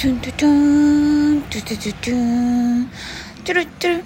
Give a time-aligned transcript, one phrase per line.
[0.00, 2.88] トゥントゥトゥーントゥトゥトゥトゥーン
[3.44, 4.04] トゥルトゥル。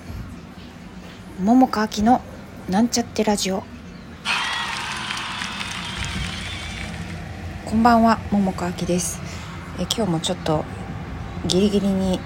[1.40, 2.20] 桃佳明の
[2.68, 3.62] なんちゃってラジオ。
[7.64, 9.20] こんばんは桃佳明です。
[9.78, 10.64] え今日もちょっと
[11.46, 12.18] ギリギリに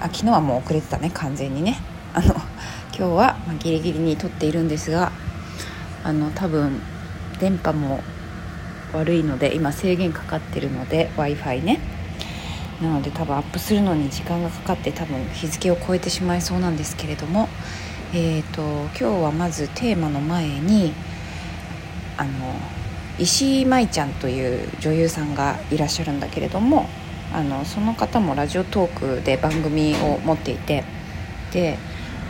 [0.00, 1.78] あ昨日はもう遅れてたね完全にね。
[2.12, 2.42] あの今
[2.90, 5.12] 日はまあギリギリに撮っているんですが
[6.02, 6.80] あの多分
[7.38, 8.00] 電波も
[8.92, 11.94] 悪いので今制限かかってるので w i f i ね。
[12.80, 17.48] なので多分アップするのに時間がかかって多分日付を超えてしまいそうなんですけれども、
[18.12, 18.62] えーと、
[18.98, 20.92] 今日はまずテーマの前に
[22.18, 22.30] あの
[23.18, 26.86] 石井舞ちゃんという女優さんがいらっしゃるんだけれども
[27.32, 30.84] あのその方もラジオトークで番組を持っていて
[31.52, 31.78] で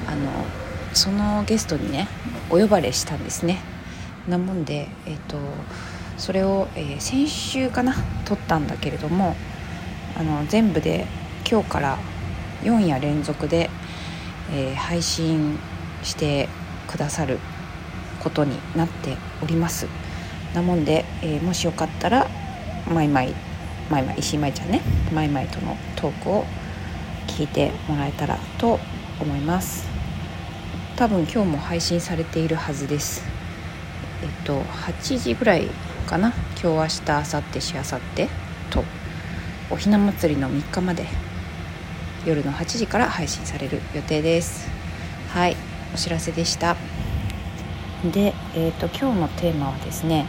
[0.06, 0.30] あの
[0.94, 2.08] そのゲストにね
[2.50, 3.58] お呼ばれしたんですね。
[4.28, 5.36] なもんで、えーと、
[6.16, 9.36] それを、えー、先週かな撮ったんだけれども
[10.18, 11.06] あの全部で
[11.48, 11.98] 今日から
[12.62, 13.68] 4夜連続で、
[14.50, 15.58] えー、配信
[16.02, 16.48] して
[16.88, 17.38] くださる
[18.22, 19.86] ことになっております。
[20.54, 22.26] なもんで、えー、もしよかったら
[22.90, 23.34] マイマイ
[23.90, 24.80] マイマイ石井舞ちゃんね
[25.12, 26.44] マイマイとのトークを
[27.26, 28.80] 聞いてもらえたらと
[29.20, 29.86] 思います。
[30.96, 33.22] 多分今日も配信されているはずです。
[34.22, 35.68] えっと8時ぐらい
[36.06, 36.32] かな？
[36.60, 38.45] 今日明日明後日しあさって。
[39.68, 41.06] おひな祭りの3日まで
[42.24, 44.70] 夜の8時から配信される予定です。
[45.30, 45.56] はい
[45.92, 46.76] お知らせでした。
[48.12, 50.26] で、えーと、今日のテーマはですね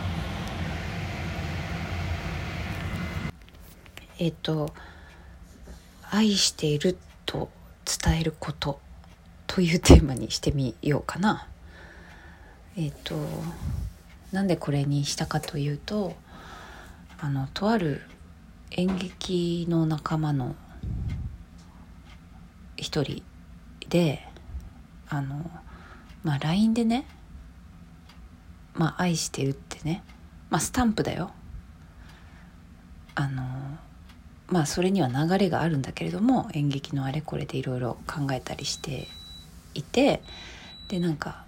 [4.18, 4.74] えっ、ー、と
[6.10, 7.52] 「愛している」と
[7.86, 8.80] 伝えること
[9.46, 11.46] というテーマにしてみようかな。
[12.76, 13.16] えっ、ー、と
[14.32, 16.16] なんでこれにしたかというと
[17.20, 18.02] あのとある
[18.72, 20.56] 演劇の仲間の
[22.76, 23.24] 一人
[23.90, 24.28] で
[25.10, 25.50] あの
[26.24, 27.06] まあ LINE でね
[28.76, 30.04] 「まあ愛してる」ってね
[30.50, 31.32] まあスタンプだよ。
[33.16, 33.44] あの
[34.48, 39.08] まあそれには流れがあるんだけれども演劇のあれこれでいろいろ考えたりして
[39.74, 40.22] いて
[40.90, 41.46] でなんか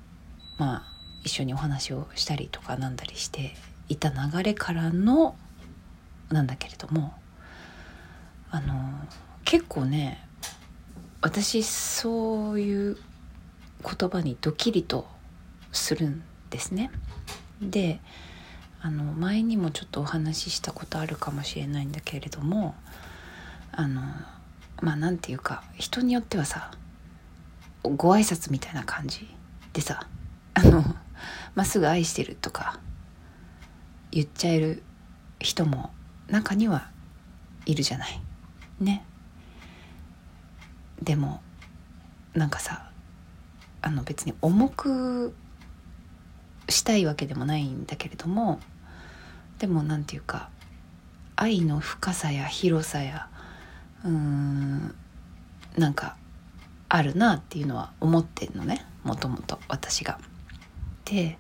[0.58, 0.84] まあ
[1.24, 3.56] 一緒にお話をしたりとかなんだりして
[3.88, 5.36] いた流れからの
[6.30, 7.14] なんだけれども
[8.52, 8.74] あの
[9.46, 10.26] 結構ね
[11.22, 12.98] 私そういう
[13.84, 15.08] 言葉にドキリと
[15.72, 16.92] するんですね。
[17.62, 18.00] で
[18.82, 22.76] あの前にもちょっとお話ししたことあるかもしれないんだけれども
[23.74, 24.02] あの
[24.82, 26.72] まあなんていうか人によってはさ
[27.84, 29.28] ご挨拶みたいな感じ
[29.74, 30.08] でさ
[30.54, 30.84] あの
[31.56, 32.80] まっすぐ愛してるとか
[34.12, 34.84] 言っちゃえる
[35.40, 35.92] 人も
[36.30, 36.90] 中には
[37.66, 38.22] いるじゃない。
[38.80, 39.04] ね。
[41.02, 41.42] でも
[42.34, 42.90] なんかさ
[43.82, 45.34] あの別に重く
[46.68, 48.60] したいわけでもないんだけれども
[49.60, 50.50] でも何て言うか
[51.36, 53.30] 愛の深さや広さや
[54.04, 54.96] うーん
[55.78, 56.18] なんか
[56.90, 58.86] あるなっていうのは思ってんのね。
[59.04, 60.20] もともと私が。
[61.06, 61.38] で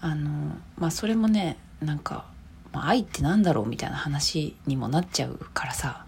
[0.00, 2.24] あのまあそれもねなんか、
[2.72, 6.04] まあ、愛ってなんだろうみたいな話にもなっちゃうからさ。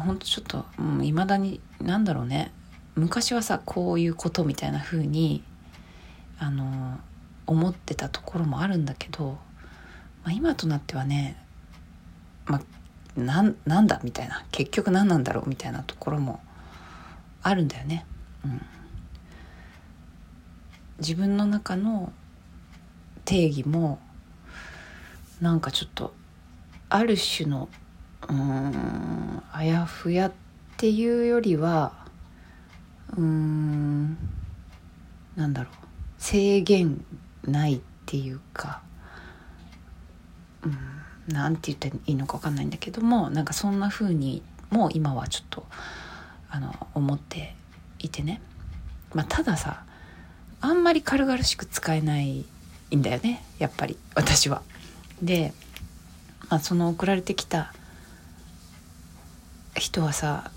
[0.00, 0.64] ほんとちょっと
[1.02, 2.52] いま、うん、だになんだろうね。
[2.96, 5.42] 昔はさこういうことみたいな風に
[6.38, 6.98] あの
[7.46, 9.38] 思ってたところもあるんだけど、
[10.24, 11.36] まあ、今となってはね、
[12.46, 16.40] まあ、ななんだみたいな結局何なんだろうみたいなところも
[17.42, 18.06] あるんだよね。
[18.44, 18.62] うん、
[20.98, 22.12] 自分の中の
[23.24, 23.98] 定義も
[25.40, 26.12] なんかちょっと
[26.88, 27.68] ある種の
[28.28, 30.32] うんあやふやっ
[30.76, 31.92] ていうよりは
[33.16, 34.16] うん
[35.36, 35.74] なんだろう
[36.18, 37.04] 制限
[37.44, 38.82] ないっていうか
[40.62, 45.66] うんなんて言ったらいいのか分かんないんだけどもなんかそんな風にもう今はちょっと
[46.50, 47.54] あの思って
[47.98, 48.40] いてね、
[49.14, 49.84] まあ、たださ
[50.60, 52.44] あんまり軽々しく使えない
[52.94, 54.62] んだよねやっぱり私は。
[55.22, 55.52] で、
[56.48, 57.72] まあ、その送られてきた
[59.74, 60.50] 人はさ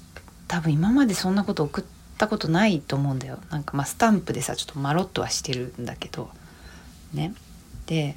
[0.47, 1.83] 多分今までそんなこと送っ
[2.17, 3.39] たことないと思うんだよ。
[3.49, 6.29] なんかまあスタンプでさちょっとマロッとはしてるんだけど
[7.13, 7.33] ね。
[7.85, 8.15] で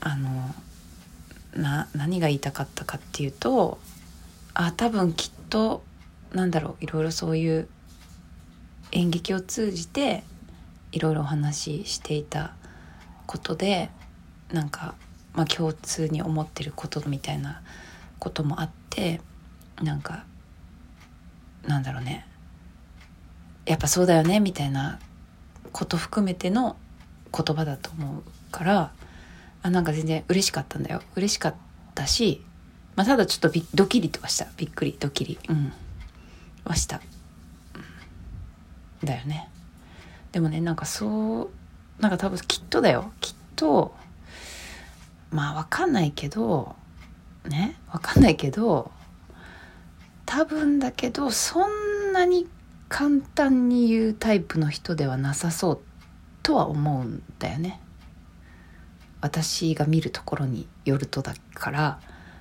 [0.00, 0.54] あの
[1.54, 3.78] な何が言いたかったかっていうと
[4.54, 5.82] あ多分きっと
[6.32, 7.68] なんだろういろいろそういう
[8.92, 10.24] 演劇を通じて
[10.92, 12.54] いろいろお話ししていた
[13.26, 13.90] ことで
[14.52, 14.94] なんか、
[15.34, 17.62] まあ、共通に思ってることみたいな
[18.18, 19.20] こともあって
[19.82, 20.24] なんか
[21.66, 22.26] なんだろうね。
[23.66, 24.98] やっぱそうだよねみたいな
[25.72, 26.76] こと含めての
[27.32, 28.92] 言葉だと思うから
[29.62, 31.02] あなんか全然嬉しかったんだよ。
[31.14, 31.54] 嬉しかっ
[31.94, 32.42] たし、
[32.96, 34.46] まあ、ただちょっとびドキリとはした。
[34.56, 34.96] びっくり。
[34.98, 35.38] ドキリ。
[35.48, 35.72] うん。
[36.64, 37.00] はした、
[39.02, 39.48] だよね。
[40.32, 41.50] でもねなんかそ
[41.98, 43.12] うなんか多分きっとだよ。
[43.20, 43.94] きっと
[45.30, 46.76] まあわかんないけど
[47.46, 48.90] ねわかんないけど
[50.26, 52.46] 多分だけどそんなに
[52.88, 55.80] 簡単に言うタイプの人ではなさそう
[56.42, 57.80] とは思うんだよね。
[59.20, 61.80] 私が見るところによるとだから、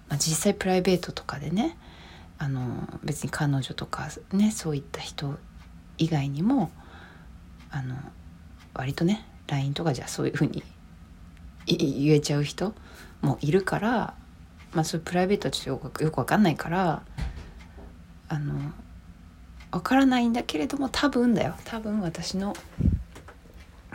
[0.09, 1.77] まあ、実際プライベートとかでね
[2.37, 5.37] あの別に彼女とかねそういった人
[5.97, 6.71] 以外にも
[7.71, 7.95] あの
[8.73, 10.63] 割とね LINE とかじゃそういうふうに
[11.75, 12.73] 言えちゃう人
[13.21, 14.13] もいるから
[14.73, 17.03] まあそういうプライベートはちょっとよく分かんないから
[18.29, 18.53] あの
[19.71, 21.55] 分からないんだけれども多分だよ。
[21.65, 22.55] 多分私の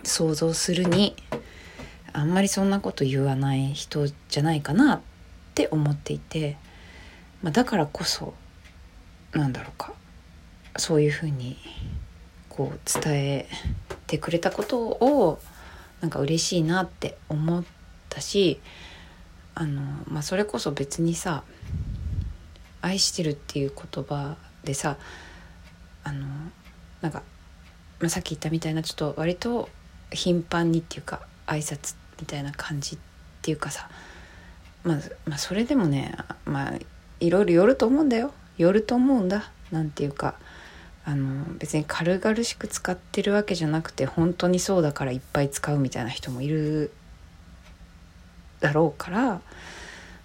[0.04, 1.16] 想像するに
[2.12, 5.00] あんまりそんなこと言わない人じゃないかなっ
[5.54, 6.56] て思っていて、
[7.42, 8.34] まあ、だからこそ
[9.32, 9.92] なんだろうか
[10.76, 11.56] そういうふうに
[12.48, 13.48] こう伝え
[14.06, 15.40] てくれたことを
[16.02, 17.64] なんか嬉しいなって思っ
[18.10, 18.60] たし
[19.54, 21.44] あの、まあ、それこそ別にさ
[22.82, 24.99] 「愛してる」っていう言葉でさ
[26.04, 26.26] あの
[27.00, 27.22] なんか、
[28.00, 29.70] まあ、さっき言ったみたいなちょっと割と
[30.10, 32.98] 頻繁にっていうか挨拶みたいな感じっ
[33.40, 33.88] ていうかさ、
[34.82, 36.72] まあ、まあそれでもねまあ
[37.20, 38.34] いろいろよると思うんだよ。
[38.58, 39.50] よると思うんだ。
[39.70, 40.34] なんていうか。
[41.04, 46.93] あの別に軽々しく使ってるわけじゃなくて本当にそうだからいっぱい使うみたいな人もいる
[48.60, 49.40] だろうから、ま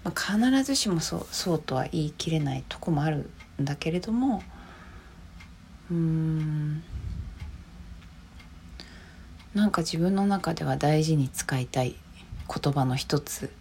[0.06, 3.29] あ、必ずしもそうそうとは言い切れないとこもある
[3.59, 4.44] んだけれども
[5.89, 6.83] うん
[9.56, 11.95] なんか自分の中では大事に使いたい
[12.47, 13.51] 言葉の一つ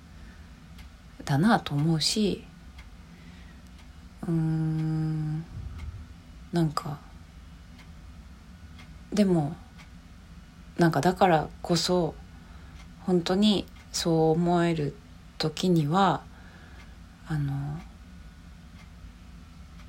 [1.24, 2.44] だなと思うし
[4.22, 5.44] うーん
[6.52, 6.98] なんか
[9.12, 9.56] でも
[10.78, 12.14] なんかだからこそ
[13.00, 14.94] 本当にそう思える
[15.38, 16.22] 時には
[17.28, 17.78] あの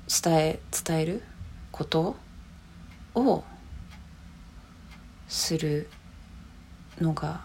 [0.08, 1.22] 伝え伝える
[1.70, 2.16] こと
[3.14, 3.44] を
[5.28, 5.88] する
[7.00, 7.42] のが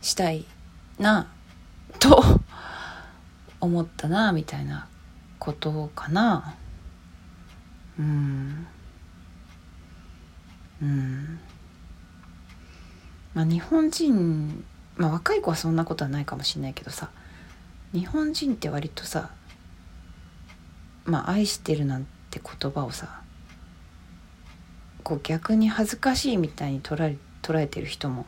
[0.00, 0.44] したい
[0.98, 1.28] な
[1.98, 2.22] と
[3.60, 4.86] 思ったなみたいな
[5.38, 6.54] ことかな
[7.98, 8.66] うん
[10.82, 11.38] うん。
[13.34, 14.64] まあ日本人
[14.96, 17.10] まあ若い子はそんなことはないかもしれないけどさ
[17.92, 19.30] 日本人って割とさ
[21.04, 23.20] まあ愛してるなんて言葉をさ
[25.02, 28.26] こう逆に恥ずかしいみたいに捉え捉えてる人も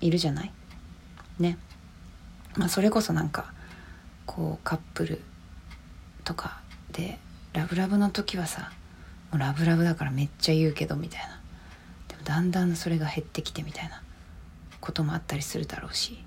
[0.00, 0.52] いるじゃない？
[1.38, 1.58] ね。
[2.56, 3.52] まあそれこそなんか
[4.24, 5.20] こうカップル
[6.24, 6.60] とか
[6.92, 7.18] で
[7.52, 8.70] ラブラブの時はさ
[9.32, 11.40] うラブラブだからめっちゃ言うけどみたいな。
[12.08, 14.02] でもだんだんそれが減ってきてみたいな
[14.80, 16.18] こともあったりするだろうし。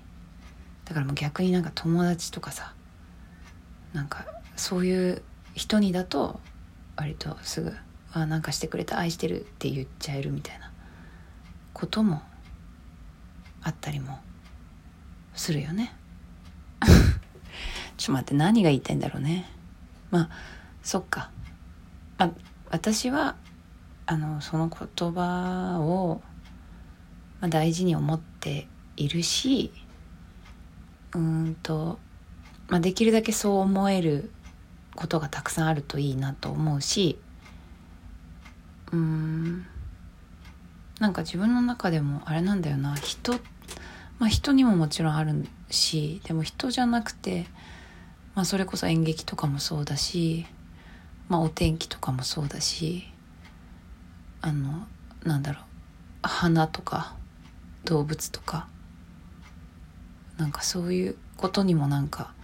[0.84, 2.74] だからもう逆になんか友達とかさ
[3.92, 4.26] なんか
[4.56, 5.22] そういう
[5.54, 6.40] 人にだと
[6.96, 7.72] 割とすぐ
[8.12, 10.70] 「あなんかしてくれた愛してる」って言っちゃえるみたいな
[11.72, 12.22] ことも
[13.62, 14.20] あったりも
[15.34, 15.94] するよね。
[17.96, 19.48] ちょっと待って何が言いたいんだろうね。
[20.10, 20.30] まあ
[20.82, 21.30] そっか。
[22.18, 22.30] あ
[22.72, 23.36] 私は
[24.06, 26.22] あのその言葉を、
[27.40, 29.70] ま、大事に思っているし
[31.14, 31.98] うんと、
[32.68, 34.30] まあ、できるだけそう思える
[34.96, 37.18] ことがたくさんあるといいなと思うし
[38.90, 39.66] うん
[40.98, 42.94] なんか自分の中でもあれなんだよな。
[42.94, 43.32] 人
[44.18, 47.46] まあ人にももちろんあるしでも人じゃなくて、
[48.34, 50.46] まあ、それこそ演劇とかもそうだし、
[51.32, 53.08] まあ、お天気とかもそうだし
[54.42, 54.86] あの
[55.24, 55.64] なんだろう
[56.20, 57.16] 花とか
[57.86, 58.68] 動物とか
[60.36, 62.34] なんかそういうことにもなんか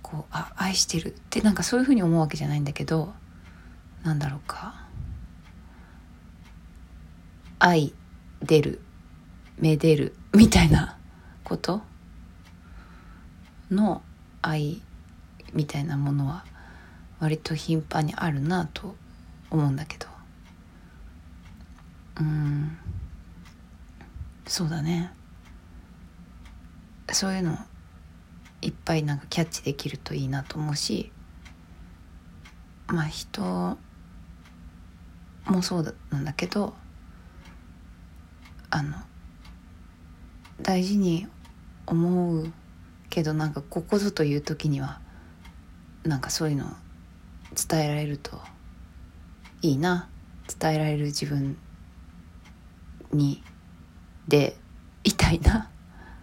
[0.00, 3.12] こうあ愛してるってなんかそういうふうに思うわけじゃないんだけど
[4.02, 4.86] なんだろうか。
[7.58, 7.92] 愛
[8.42, 8.80] 出る
[9.58, 10.96] めでるみたいな
[11.44, 11.82] こと
[13.70, 14.00] の
[14.40, 14.80] 愛
[15.52, 16.46] みたいなものは
[17.22, 18.96] 割と頻繁にあるなと
[19.48, 20.08] 思うんだけど。
[22.20, 22.76] うん。
[24.44, 25.12] そうだね。
[27.12, 27.56] そういうの
[28.60, 31.12] いっぱいなんかキャッチできるといいなと思うし。
[32.88, 33.78] まあ人
[35.44, 36.74] もそうなんだけど。
[38.70, 38.96] あの
[40.60, 41.28] 大事に
[41.86, 42.52] 思う
[43.10, 44.98] けどなんかここぞという時には
[46.04, 46.64] なんかそういうの
[47.52, 48.40] 伝えられると
[49.62, 50.08] いいな。
[50.58, 51.56] 伝えられる自分
[53.12, 53.42] に
[54.28, 54.56] で
[55.04, 55.70] いたいな。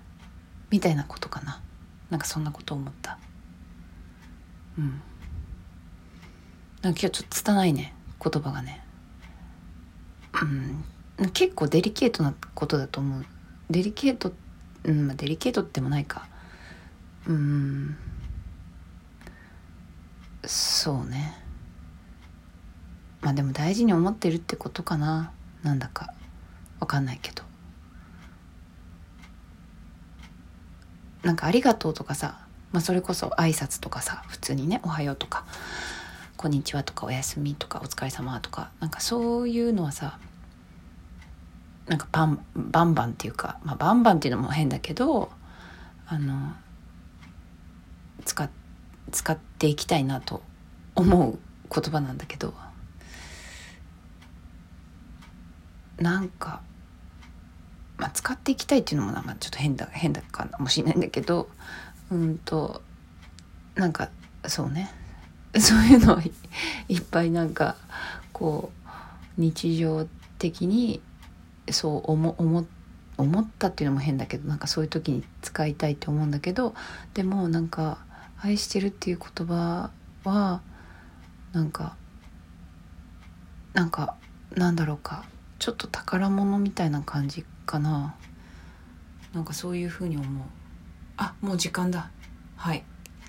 [0.70, 1.62] みたいなことかな。
[2.10, 3.18] なんかそんなこと思った。
[4.78, 5.02] うん。
[6.82, 7.94] なんか今日ちょっと拙いね。
[8.22, 8.84] 言葉がね。
[10.42, 11.32] うん。
[11.32, 13.26] 結構デリケートなことだと思う。
[13.70, 14.34] デリケート
[14.84, 16.28] うんまあデリケートってもないか。
[17.28, 17.98] うん。
[20.46, 21.36] そうね。
[23.22, 25.32] まあでも大事に思ってるってことかな。
[25.64, 26.14] なんだか。
[26.80, 27.44] わかんないけど。
[31.24, 32.40] なんか「ありがとう」とかさ、
[32.72, 34.24] まあ、それこそ挨拶とかさ。
[34.28, 35.46] 普通にね「おはよう」とか
[36.38, 38.72] 「こんにちは」とか「おやすみ」とか「お疲れ様とか。
[38.80, 40.20] なんかそういうのはさ。
[41.88, 45.32] なんかバンバンバンっていうか、まあ、バンバンっていうのも変だけど。
[46.12, 46.54] あの
[48.26, 48.44] 使
[49.10, 50.42] 使っていきたいなと
[50.96, 51.40] 思う
[51.74, 52.54] 言葉なんだけど
[56.00, 56.62] なんか、
[57.98, 61.50] まあ、使っていきたいっていうのもまあ、ちょっと変だ変だかもしれないんだけど
[62.12, 62.82] うんと
[63.76, 64.10] なんか
[64.48, 64.92] そうね。
[65.60, 66.20] そういうのを
[66.90, 67.76] いっぱいなんか
[68.34, 68.72] こ
[69.38, 70.06] う日常
[70.38, 71.02] 的に
[71.72, 72.68] そう思思
[73.18, 76.76] 思ったっていうのも変だけどなんかそういう時に使いたいって思うんだけど
[77.16, 77.98] でもなんか
[78.42, 79.92] 「愛してる」っていう言葉
[80.24, 80.62] は
[81.52, 81.96] なんか
[83.74, 84.16] なんか
[84.56, 85.26] なんだろうか。
[85.60, 88.16] ちょっと宝物みたいな感じかな。
[89.34, 90.46] なんかそういうふうに思う。
[91.18, 92.10] あもう時間だ。
[92.56, 92.84] はい。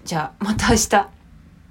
[0.04, 1.19] じゃあまた明日。